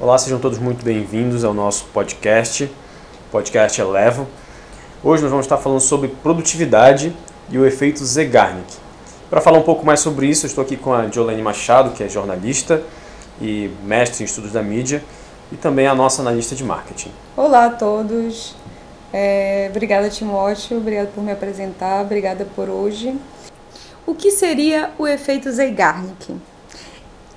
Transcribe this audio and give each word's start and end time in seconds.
Olá, 0.00 0.16
sejam 0.16 0.38
todos 0.38 0.58
muito 0.58 0.82
bem-vindos 0.82 1.44
ao 1.44 1.52
nosso 1.52 1.84
podcast, 1.92 2.72
podcast 3.30 3.78
Elevo. 3.78 4.26
Hoje 5.04 5.22
nós 5.22 5.30
vamos 5.30 5.44
estar 5.44 5.58
falando 5.58 5.80
sobre 5.80 6.08
produtividade 6.08 7.14
e 7.50 7.58
o 7.58 7.66
efeito 7.66 8.02
Zeigarnik. 8.02 8.78
Para 9.28 9.42
falar 9.42 9.58
um 9.58 9.62
pouco 9.62 9.84
mais 9.84 10.00
sobre 10.00 10.26
isso, 10.26 10.46
eu 10.46 10.48
estou 10.48 10.64
aqui 10.64 10.78
com 10.78 10.94
a 10.94 11.06
Jolene 11.08 11.42
Machado, 11.42 11.90
que 11.90 12.02
é 12.02 12.08
jornalista 12.08 12.82
e 13.42 13.70
mestre 13.84 14.22
em 14.22 14.24
estudos 14.24 14.52
da 14.52 14.62
mídia, 14.62 15.04
e 15.52 15.56
também 15.56 15.86
a 15.86 15.94
nossa 15.94 16.22
analista 16.22 16.54
de 16.54 16.64
marketing. 16.64 17.10
Olá 17.36 17.66
a 17.66 17.70
todos, 17.70 18.56
é, 19.12 19.68
obrigada 19.70 20.08
Timóteo, 20.08 20.78
obrigada 20.78 21.10
por 21.14 21.22
me 21.22 21.30
apresentar, 21.30 22.00
obrigada 22.00 22.46
por 22.56 22.70
hoje. 22.70 23.14
O 24.06 24.14
que 24.14 24.30
seria 24.30 24.92
o 24.98 25.06
efeito 25.06 25.52
Zeigarnik? 25.52 26.40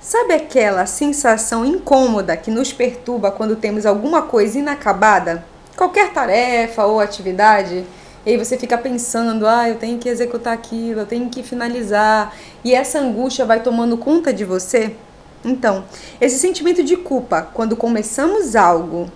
Sabe 0.04 0.34
aquela 0.34 0.84
sensação 0.84 1.64
incômoda 1.64 2.36
que 2.36 2.50
nos 2.50 2.70
perturba 2.74 3.30
quando 3.30 3.56
temos 3.56 3.86
alguma 3.86 4.20
coisa 4.20 4.58
inacabada? 4.58 5.46
Qualquer 5.74 6.12
tarefa 6.12 6.84
ou 6.84 7.00
atividade? 7.00 7.86
E 8.26 8.30
aí 8.30 8.36
você 8.36 8.58
fica 8.58 8.76
pensando, 8.76 9.46
ah, 9.46 9.66
eu 9.66 9.76
tenho 9.76 9.98
que 9.98 10.06
executar 10.06 10.52
aquilo, 10.52 11.00
eu 11.00 11.06
tenho 11.06 11.30
que 11.30 11.42
finalizar, 11.42 12.36
e 12.62 12.74
essa 12.74 12.98
angústia 12.98 13.46
vai 13.46 13.62
tomando 13.62 13.96
conta 13.96 14.30
de 14.30 14.44
você? 14.44 14.94
Então, 15.42 15.86
esse 16.20 16.38
sentimento 16.38 16.84
de 16.84 16.98
culpa 16.98 17.48
quando 17.54 17.74
começamos 17.74 18.54
algo 18.54 19.10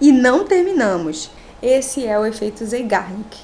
e 0.00 0.12
não 0.12 0.44
terminamos, 0.44 1.32
esse 1.60 2.06
é 2.06 2.16
o 2.16 2.24
efeito 2.24 2.64
Zeigarnik. 2.64 3.38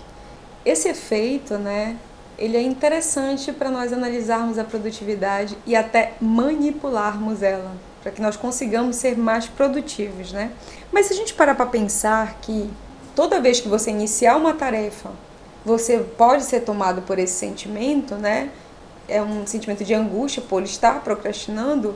Esse 0.64 0.88
efeito, 0.88 1.58
né, 1.58 1.96
ele 2.38 2.56
é 2.56 2.62
interessante 2.62 3.52
para 3.52 3.70
nós 3.70 3.92
analisarmos 3.92 4.58
a 4.58 4.64
produtividade 4.64 5.56
e 5.66 5.76
até 5.76 6.14
manipularmos 6.20 7.42
ela, 7.42 7.72
para 8.02 8.10
que 8.10 8.20
nós 8.20 8.36
consigamos 8.36 8.96
ser 8.96 9.16
mais 9.16 9.46
produtivos, 9.46 10.32
né? 10.32 10.50
Mas 10.92 11.06
se 11.06 11.12
a 11.12 11.16
gente 11.16 11.34
parar 11.34 11.54
para 11.54 11.66
pensar 11.66 12.38
que 12.40 12.70
toda 13.14 13.40
vez 13.40 13.60
que 13.60 13.68
você 13.68 13.90
iniciar 13.90 14.36
uma 14.36 14.54
tarefa, 14.54 15.10
você 15.64 15.98
pode 15.98 16.44
ser 16.44 16.60
tomado 16.60 17.02
por 17.02 17.18
esse 17.18 17.34
sentimento, 17.34 18.16
né? 18.16 18.50
É 19.08 19.22
um 19.22 19.46
sentimento 19.46 19.84
de 19.84 19.94
angústia 19.94 20.42
por 20.42 20.62
estar 20.62 21.02
procrastinando. 21.02 21.94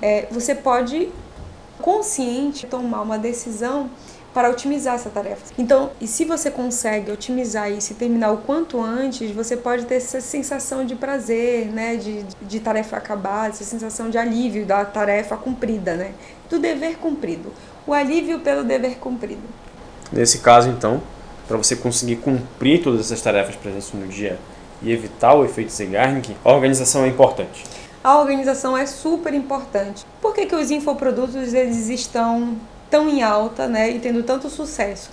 É, 0.00 0.26
você 0.30 0.54
pode 0.54 1.10
consciente 1.80 2.66
tomar 2.66 3.02
uma 3.02 3.18
decisão 3.18 3.90
para 4.34 4.50
otimizar 4.50 4.96
essa 4.96 5.08
tarefa. 5.08 5.54
Então, 5.56 5.92
e 6.00 6.08
se 6.08 6.24
você 6.24 6.50
consegue 6.50 7.12
otimizar 7.12 7.70
isso 7.70 7.92
e 7.92 7.94
terminar 7.94 8.32
o 8.32 8.38
quanto 8.38 8.82
antes, 8.82 9.30
você 9.30 9.56
pode 9.56 9.86
ter 9.86 9.94
essa 9.94 10.20
sensação 10.20 10.84
de 10.84 10.96
prazer, 10.96 11.66
né, 11.66 11.94
de, 11.94 12.24
de 12.42 12.58
tarefa 12.58 12.96
acabada, 12.96 13.50
essa 13.50 13.62
sensação 13.62 14.10
de 14.10 14.18
alívio 14.18 14.66
da 14.66 14.84
tarefa 14.84 15.36
cumprida, 15.36 15.94
né, 15.94 16.12
do 16.50 16.58
dever 16.58 16.96
cumprido. 16.98 17.52
O 17.86 17.94
alívio 17.94 18.40
pelo 18.40 18.64
dever 18.64 18.98
cumprido. 18.98 19.42
Nesse 20.12 20.38
caso, 20.38 20.68
então, 20.68 21.00
para 21.46 21.56
você 21.56 21.76
conseguir 21.76 22.16
cumprir 22.16 22.82
todas 22.82 23.00
essas 23.00 23.20
tarefas 23.20 23.54
presentes 23.54 23.92
no 23.92 24.08
dia 24.08 24.36
e 24.82 24.90
evitar 24.90 25.34
o 25.34 25.44
efeito 25.44 25.70
Zeigarnik, 25.70 26.36
a 26.44 26.52
organização 26.52 27.04
é 27.04 27.08
importante. 27.08 27.64
A 28.02 28.18
organização 28.18 28.76
é 28.76 28.84
super 28.84 29.32
importante. 29.32 30.04
Por 30.20 30.34
que, 30.34 30.44
que 30.46 30.54
os 30.54 30.70
infoprodutos 30.70 31.54
eles 31.54 31.88
estão 31.88 32.56
tão 32.94 33.08
em 33.08 33.24
alta 33.24 33.66
né, 33.66 33.90
e 33.90 33.98
tendo 33.98 34.22
tanto 34.22 34.48
sucesso. 34.48 35.10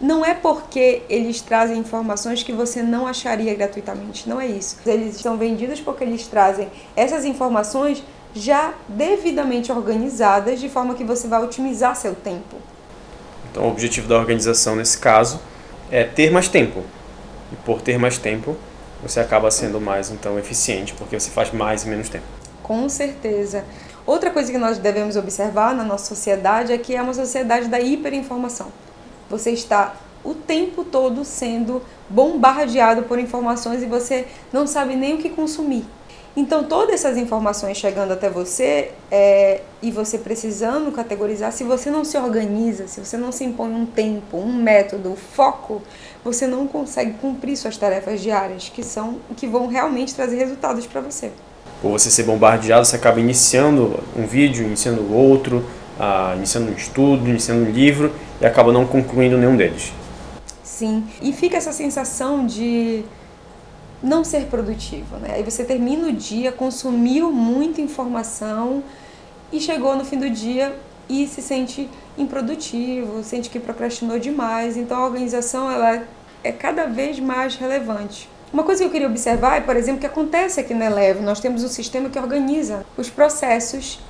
Não 0.00 0.24
é 0.24 0.32
porque 0.32 1.02
eles 1.10 1.42
trazem 1.42 1.76
informações 1.76 2.42
que 2.42 2.54
você 2.54 2.82
não 2.82 3.06
acharia 3.06 3.54
gratuitamente, 3.54 4.26
não 4.26 4.40
é 4.40 4.46
isso. 4.46 4.78
Eles 4.86 5.16
são 5.16 5.36
vendidos 5.36 5.78
porque 5.78 6.02
eles 6.02 6.26
trazem 6.26 6.70
essas 6.96 7.26
informações 7.26 8.02
já 8.32 8.72
devidamente 8.88 9.70
organizadas, 9.70 10.58
de 10.58 10.70
forma 10.70 10.94
que 10.94 11.04
você 11.04 11.28
vai 11.28 11.44
otimizar 11.44 11.94
seu 11.96 12.14
tempo. 12.14 12.56
Então, 13.50 13.64
o 13.64 13.68
objetivo 13.68 14.08
da 14.08 14.16
organização 14.16 14.74
nesse 14.74 14.96
caso 14.96 15.38
é 15.90 16.04
ter 16.04 16.30
mais 16.30 16.48
tempo. 16.48 16.82
E 17.52 17.56
por 17.56 17.82
ter 17.82 17.98
mais 17.98 18.16
tempo, 18.16 18.56
você 19.02 19.20
acaba 19.20 19.50
sendo 19.50 19.78
mais 19.78 20.10
então 20.10 20.38
eficiente, 20.38 20.94
porque 20.94 21.20
você 21.20 21.28
faz 21.28 21.52
mais 21.52 21.84
em 21.84 21.90
menos 21.90 22.08
tempo. 22.08 22.24
Com 22.62 22.88
certeza. 22.88 23.66
Outra 24.10 24.32
coisa 24.32 24.50
que 24.50 24.58
nós 24.58 24.76
devemos 24.76 25.14
observar 25.14 25.72
na 25.72 25.84
nossa 25.84 26.06
sociedade 26.06 26.72
é 26.72 26.78
que 26.78 26.96
é 26.96 27.00
uma 27.00 27.14
sociedade 27.14 27.68
da 27.68 27.78
hiperinformação. 27.78 28.66
Você 29.30 29.52
está 29.52 29.94
o 30.24 30.34
tempo 30.34 30.82
todo 30.82 31.24
sendo 31.24 31.80
bombardeado 32.08 33.04
por 33.04 33.20
informações 33.20 33.84
e 33.84 33.86
você 33.86 34.26
não 34.52 34.66
sabe 34.66 34.96
nem 34.96 35.14
o 35.14 35.18
que 35.18 35.30
consumir. 35.30 35.84
Então, 36.36 36.64
todas 36.64 36.96
essas 36.96 37.16
informações 37.16 37.76
chegando 37.76 38.10
até 38.10 38.28
você 38.28 38.90
é, 39.12 39.60
e 39.80 39.92
você 39.92 40.18
precisando 40.18 40.90
categorizar, 40.90 41.52
se 41.52 41.62
você 41.62 41.88
não 41.88 42.04
se 42.04 42.18
organiza, 42.18 42.88
se 42.88 42.98
você 42.98 43.16
não 43.16 43.30
se 43.30 43.44
impõe 43.44 43.72
um 43.72 43.86
tempo, 43.86 44.38
um 44.38 44.52
método, 44.52 45.12
um 45.12 45.16
foco, 45.16 45.80
você 46.24 46.48
não 46.48 46.66
consegue 46.66 47.12
cumprir 47.12 47.56
suas 47.56 47.76
tarefas 47.76 48.20
diárias, 48.20 48.68
que 48.68 48.82
são 48.82 49.20
que 49.36 49.46
vão 49.46 49.68
realmente 49.68 50.16
trazer 50.16 50.36
resultados 50.36 50.84
para 50.84 51.00
você 51.00 51.30
por 51.80 51.90
você 51.90 52.10
ser 52.10 52.24
bombardeado, 52.24 52.84
você 52.84 52.96
acaba 52.96 53.20
iniciando 53.20 54.00
um 54.16 54.26
vídeo, 54.26 54.64
iniciando 54.64 55.12
outro, 55.12 55.64
uh, 55.98 56.36
iniciando 56.36 56.70
um 56.70 56.74
estudo, 56.74 57.28
iniciando 57.28 57.68
um 57.68 57.70
livro 57.70 58.12
e 58.40 58.46
acaba 58.46 58.72
não 58.72 58.86
concluindo 58.86 59.36
nenhum 59.36 59.56
deles. 59.56 59.92
Sim, 60.62 61.04
e 61.20 61.32
fica 61.32 61.56
essa 61.58 61.72
sensação 61.72 62.46
de 62.46 63.04
não 64.02 64.24
ser 64.24 64.46
produtivo, 64.46 65.16
né? 65.18 65.32
Aí 65.34 65.42
você 65.42 65.62
termina 65.62 66.08
o 66.08 66.12
dia, 66.12 66.50
consumiu 66.50 67.30
muita 67.30 67.82
informação 67.82 68.82
e 69.52 69.60
chegou 69.60 69.94
no 69.94 70.04
fim 70.06 70.18
do 70.18 70.30
dia 70.30 70.74
e 71.06 71.26
se 71.26 71.42
sente 71.42 71.86
improdutivo, 72.16 73.22
sente 73.22 73.50
que 73.50 73.60
procrastinou 73.60 74.18
demais. 74.18 74.76
Então 74.78 74.96
a 74.96 75.04
organização 75.04 75.70
ela 75.70 76.02
é 76.42 76.50
cada 76.50 76.86
vez 76.86 77.20
mais 77.20 77.56
relevante. 77.56 78.28
Uma 78.52 78.64
coisa 78.64 78.80
que 78.82 78.88
eu 78.88 78.90
queria 78.90 79.06
observar 79.06 79.58
é, 79.58 79.60
por 79.60 79.76
exemplo, 79.76 80.00
que 80.00 80.06
acontece 80.06 80.58
aqui 80.58 80.74
na 80.74 80.86
Eleve. 80.86 81.20
Nós 81.20 81.38
temos 81.38 81.62
um 81.62 81.68
sistema 81.68 82.08
que 82.08 82.18
organiza 82.18 82.84
os 82.96 83.08
processos 83.08 84.00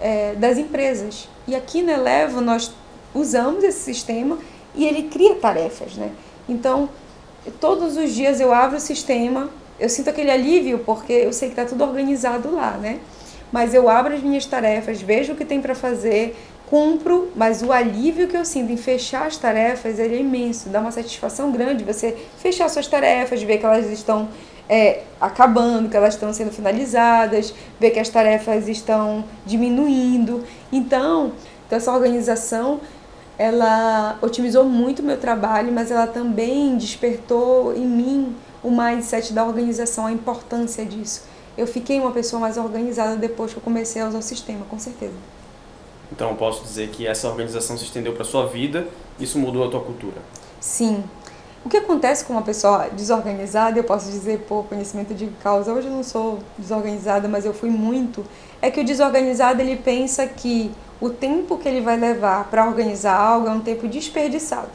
é, 0.00 0.34
das 0.34 0.58
empresas. 0.58 1.28
E 1.48 1.54
aqui 1.54 1.82
na 1.82 1.92
Elevo 1.92 2.42
nós 2.42 2.72
usamos 3.14 3.64
esse 3.64 3.80
sistema 3.80 4.38
e 4.74 4.84
ele 4.84 5.04
cria 5.04 5.36
tarefas, 5.36 5.94
né? 5.94 6.10
Então, 6.46 6.90
todos 7.58 7.96
os 7.96 8.12
dias 8.12 8.38
eu 8.38 8.52
abro 8.52 8.76
o 8.76 8.80
sistema, 8.80 9.48
eu 9.80 9.88
sinto 9.88 10.10
aquele 10.10 10.30
alívio 10.30 10.80
porque 10.80 11.12
eu 11.12 11.32
sei 11.32 11.48
que 11.48 11.58
está 11.58 11.64
tudo 11.64 11.82
organizado 11.82 12.54
lá, 12.54 12.72
né? 12.72 13.00
Mas 13.50 13.72
eu 13.72 13.88
abro 13.88 14.14
as 14.14 14.22
minhas 14.22 14.44
tarefas, 14.44 15.00
vejo 15.00 15.32
o 15.32 15.36
que 15.36 15.44
tem 15.44 15.62
para 15.62 15.74
fazer, 15.74 16.36
cumpro, 16.68 17.30
mas 17.34 17.62
o 17.62 17.72
alívio 17.72 18.26
que 18.26 18.36
eu 18.36 18.44
sinto 18.44 18.72
em 18.72 18.76
fechar 18.76 19.26
as 19.26 19.36
tarefas 19.36 19.98
é 19.98 20.06
imenso, 20.16 20.68
dá 20.68 20.80
uma 20.80 20.90
satisfação 20.90 21.52
grande 21.52 21.84
você 21.84 22.16
fechar 22.38 22.68
suas 22.68 22.86
tarefas, 22.86 23.42
ver 23.42 23.58
que 23.58 23.64
elas 23.64 23.86
estão 23.86 24.28
é, 24.68 25.02
acabando, 25.20 25.88
que 25.88 25.96
elas 25.96 26.14
estão 26.14 26.32
sendo 26.32 26.50
finalizadas, 26.50 27.54
ver 27.78 27.90
que 27.90 28.00
as 28.00 28.08
tarefas 28.08 28.68
estão 28.68 29.24
diminuindo. 29.44 30.44
Então, 30.72 31.32
então 31.66 31.78
essa 31.78 31.92
organização 31.92 32.80
ela 33.38 34.18
otimizou 34.22 34.64
muito 34.64 35.00
o 35.00 35.04
meu 35.04 35.18
trabalho, 35.18 35.70
mas 35.72 35.90
ela 35.90 36.06
também 36.06 36.76
despertou 36.76 37.76
em 37.76 37.86
mim 37.86 38.36
o 38.62 38.70
mindset 38.70 39.32
da 39.32 39.44
organização, 39.44 40.06
a 40.06 40.12
importância 40.12 40.84
disso. 40.84 41.24
Eu 41.56 41.66
fiquei 41.66 42.00
uma 42.00 42.12
pessoa 42.12 42.40
mais 42.40 42.56
organizada 42.56 43.16
depois 43.16 43.52
que 43.52 43.58
eu 43.58 43.62
comecei 43.62 44.02
a 44.02 44.08
usar 44.08 44.18
o 44.18 44.22
sistema, 44.22 44.64
com 44.68 44.78
certeza. 44.78 45.14
Então 46.10 46.30
eu 46.30 46.36
posso 46.36 46.62
dizer 46.62 46.88
que 46.88 47.06
essa 47.06 47.28
organização 47.28 47.76
se 47.76 47.84
estendeu 47.84 48.12
para 48.12 48.24
sua 48.24 48.46
vida, 48.46 48.86
isso 49.18 49.38
mudou 49.38 49.66
a 49.66 49.70
tua 49.70 49.80
cultura. 49.80 50.16
Sim. 50.60 51.02
O 51.64 51.68
que 51.68 51.78
acontece 51.78 52.24
com 52.24 52.32
uma 52.32 52.42
pessoa 52.42 52.88
desorganizada, 52.90 53.76
eu 53.76 53.82
posso 53.82 54.08
dizer 54.08 54.40
por 54.48 54.64
conhecimento 54.66 55.12
de 55.12 55.26
causa, 55.42 55.72
hoje 55.72 55.88
eu 55.88 55.92
não 55.92 56.04
sou 56.04 56.38
desorganizada, 56.56 57.26
mas 57.26 57.44
eu 57.44 57.52
fui 57.52 57.70
muito, 57.70 58.24
é 58.62 58.70
que 58.70 58.80
o 58.80 58.84
desorganizado 58.84 59.60
ele 59.60 59.74
pensa 59.74 60.26
que 60.28 60.70
o 61.00 61.10
tempo 61.10 61.58
que 61.58 61.68
ele 61.68 61.80
vai 61.80 61.96
levar 61.96 62.44
para 62.44 62.64
organizar 62.66 63.16
algo 63.16 63.48
é 63.48 63.50
um 63.50 63.60
tempo 63.60 63.88
desperdiçado. 63.88 64.68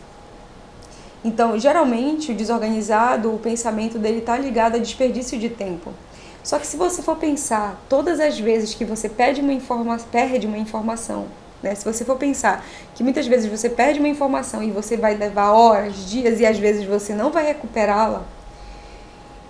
Então, 1.24 1.58
geralmente, 1.58 2.32
o 2.32 2.36
desorganizado, 2.36 3.34
o 3.34 3.38
pensamento 3.38 3.98
dele 3.98 4.20
está 4.20 4.38
ligado 4.38 4.76
a 4.76 4.80
desperdício 4.80 5.40
de 5.40 5.50
tempo. 5.50 5.94
Só 6.44 6.58
que 6.58 6.66
se 6.66 6.76
você 6.76 7.02
for 7.02 7.18
pensar 7.18 7.80
todas 7.88 8.20
as 8.20 8.40
vezes 8.40 8.74
que 8.74 8.84
você 8.84 9.08
perde 9.08 9.42
uma 9.42 9.54
informa 9.54 9.98
perde 10.12 10.48
uma 10.48 10.58
informação, 10.58 11.28
né? 11.62 11.76
Se 11.76 11.86
você 11.86 12.04
for 12.04 12.18
pensar 12.18 12.66
que 12.96 13.04
muitas 13.04 13.28
vezes 13.28 13.50
você 13.50 13.70
perde 13.70 14.00
uma 14.00 14.08
informação 14.08 14.64
e 14.64 14.72
você 14.72 14.98
vai 14.98 15.16
levar 15.16 15.52
horas, 15.52 16.10
dias 16.10 16.40
e 16.40 16.46
às 16.46 16.58
vezes 16.58 16.86
você 16.86 17.14
não 17.14 17.32
vai 17.32 17.46
recuperá-la, 17.46 18.24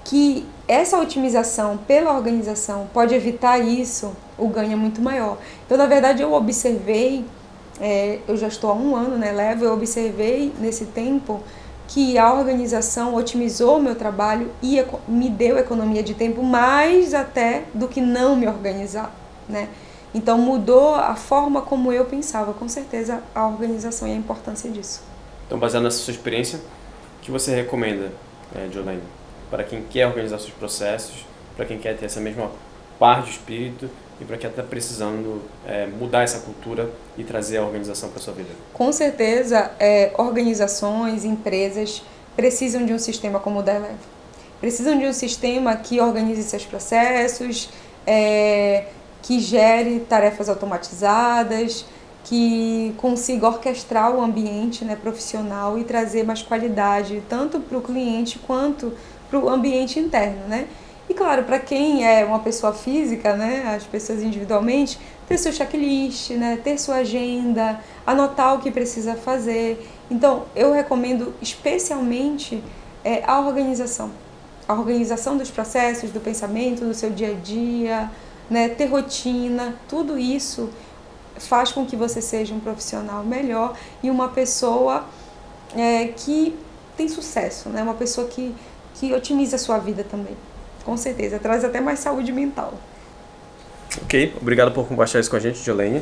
que 0.04 0.46
essa 0.68 1.00
otimização 1.00 1.78
pela 1.78 2.14
organização 2.14 2.90
pode 2.94 3.14
evitar 3.14 3.60
isso, 3.60 4.16
o 4.38 4.48
ganho 4.48 4.74
é 4.74 4.76
muito 4.76 5.02
maior. 5.02 5.38
Então, 5.66 5.78
na 5.78 5.86
verdade, 5.86 6.22
eu 6.22 6.34
observei, 6.34 7.26
é, 7.80 8.20
eu 8.28 8.36
já 8.36 8.48
estou 8.48 8.72
há 8.72 8.74
um 8.74 8.96
ano, 8.96 9.18
né, 9.18 9.32
levo, 9.32 9.64
eu 9.64 9.74
observei 9.74 10.54
nesse 10.60 10.86
tempo 10.86 11.42
que 11.94 12.18
a 12.18 12.34
organização 12.34 13.14
otimizou 13.16 13.78
o 13.78 13.84
meu 13.84 13.96
trabalho 13.96 14.50
e 14.64 14.82
me 15.10 15.30
deu 15.30 15.58
economia 15.58 16.02
de 16.02 16.14
tempo 16.14 16.42
mais 16.42 17.14
até 17.14 17.66
do 17.74 17.90
que 17.90 18.00
não 18.00 18.34
me 18.34 18.48
organizar, 18.48 19.14
né? 19.48 19.68
Então 20.14 20.38
mudou 20.38 20.96
a 20.96 21.16
forma 21.16 21.62
como 21.62 21.92
eu 21.92 22.06
pensava, 22.06 22.54
com 22.54 22.68
certeza 22.70 23.22
a 23.36 23.46
organização 23.46 24.08
e 24.08 24.12
a 24.12 24.16
importância 24.16 24.70
disso. 24.70 25.02
Então, 25.46 25.60
baseado 25.60 25.84
nessa 25.84 25.98
sua 25.98 26.12
experiência, 26.12 26.60
o 26.60 27.22
que 27.22 27.30
você 27.30 27.54
recomenda, 27.54 28.10
é, 28.56 28.70
Jolene, 28.72 29.04
para 29.50 29.64
quem 29.66 29.84
quer 29.84 30.08
organizar 30.08 30.40
seus 30.40 30.54
processos, 30.54 31.26
para 31.58 31.66
quem 31.66 31.78
quer 31.78 31.98
ter 31.98 32.06
essa 32.06 32.22
mesma 32.22 32.52
par 32.98 33.24
de 33.24 33.32
espírito 33.32 33.90
e 34.22 34.26
para 34.26 34.38
quem 34.38 34.50
está 34.50 34.62
precisando 34.62 35.42
é, 35.66 35.88
mudar 35.88 36.22
essa 36.22 36.40
cultura 36.40 36.92
e 37.18 37.24
trazer 37.24 37.58
a 37.58 37.64
organização 37.64 38.10
para 38.10 38.22
sua 38.22 38.34
vida? 38.34 38.50
Com 38.72 38.92
certeza, 38.92 39.72
é, 39.80 40.12
organizações, 40.16 41.26
empresas 41.26 42.04
precisam 42.36 42.86
de 42.86 42.94
um 42.94 43.00
sistema 43.00 43.40
como 43.40 43.60
o 43.60 43.64
da 43.64 43.74
Eleve. 43.74 43.96
Precisam 44.60 44.98
de 45.00 45.08
um 45.08 45.14
sistema 45.14 45.76
que 45.76 46.00
organize 46.00 46.44
seus 46.44 46.64
processos, 46.64 47.70
é, 48.06 48.86
que 49.24 49.40
gere 49.40 50.02
tarefas 50.02 50.50
automatizadas, 50.50 51.84
que 52.24 52.94
consiga 52.98 53.48
orquestrar 53.48 54.16
o 54.16 54.22
ambiente 54.22 54.86
né, 54.86 54.96
profissional 54.96 55.80
e 55.80 55.84
trazer 55.84 56.24
mais 56.24 56.44
qualidade 56.44 57.24
tanto 57.28 57.60
para 57.60 57.76
o 57.76 57.82
cliente 57.82 58.38
quanto 58.38 58.94
para 59.32 59.40
o 59.40 59.50
ambiente 59.50 60.00
interno, 60.00 60.48
né? 60.48 60.68
E 61.10 61.14
claro, 61.14 61.44
para 61.44 61.60
quem 61.60 62.06
é 62.06 62.24
uma 62.24 62.40
pessoa 62.40 62.74
física, 62.74 63.36
né, 63.36 63.76
as 63.76 63.84
pessoas 63.84 64.22
individualmente, 64.22 65.00
ter 65.28 65.38
seu 65.38 65.52
checklist, 65.52 66.32
né, 66.32 66.60
ter 66.64 66.78
sua 66.78 66.98
agenda, 66.98 67.80
anotar 68.06 68.56
o 68.56 68.60
que 68.60 68.72
precisa 68.72 69.16
fazer. 69.16 69.86
Então, 70.10 70.46
eu 70.56 70.72
recomendo 70.72 71.34
especialmente 71.42 72.64
é, 73.04 73.24
a 73.26 73.40
organização. 73.40 74.12
A 74.68 74.74
organização 74.74 75.38
dos 75.38 75.52
processos, 75.52 76.12
do 76.12 76.20
pensamento, 76.20 76.86
do 76.86 76.94
seu 76.94 77.10
dia 77.10 77.32
a 77.32 77.34
dia, 77.34 78.12
né, 78.50 78.70
ter 78.70 78.86
rotina, 78.86 79.76
tudo 79.90 80.18
isso 80.18 80.70
faz 81.38 81.72
com 81.72 81.86
que 81.86 81.96
você 81.96 82.22
seja 82.22 82.54
um 82.54 82.60
profissional 82.60 83.24
melhor 83.24 83.76
e 84.04 84.10
uma 84.10 84.30
pessoa 84.30 85.06
é, 85.76 86.08
que 86.08 86.58
tem 86.96 87.08
sucesso, 87.08 87.70
né? 87.70 87.82
uma 87.82 87.94
pessoa 87.94 88.28
que, 88.28 88.54
que 88.96 89.14
otimiza 89.14 89.56
a 89.56 89.60
sua 89.60 89.78
vida 89.78 90.04
também. 90.04 90.36
Com 90.84 90.98
certeza, 90.98 91.40
traz 91.40 91.64
até 91.64 91.80
mais 91.80 92.00
saúde 92.00 92.32
mental. 92.32 92.74
Ok, 94.04 94.34
obrigado 94.42 94.72
por 94.72 94.88
compartilhar 94.88 95.22
isso 95.22 95.30
com 95.30 95.36
a 95.36 95.40
gente, 95.40 95.60
Jolene. 95.60 96.02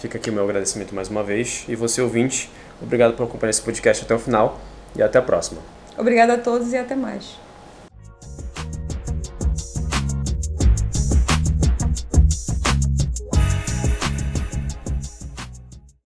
Fica 0.00 0.18
aqui 0.18 0.28
o 0.28 0.32
meu 0.32 0.44
agradecimento 0.44 0.94
mais 0.94 1.08
uma 1.08 1.22
vez. 1.22 1.64
E 1.68 1.76
você, 1.76 2.02
ouvinte, 2.02 2.50
obrigado 2.82 3.14
por 3.14 3.24
acompanhar 3.24 3.50
esse 3.50 3.62
podcast 3.62 4.04
até 4.04 4.14
o 4.14 4.18
final 4.18 4.60
e 4.94 5.02
até 5.02 5.18
a 5.18 5.22
próxima. 5.22 5.60
Obrigada 5.96 6.34
a 6.34 6.38
todos 6.38 6.72
e 6.72 6.76
até 6.76 6.94
mais. 6.94 7.45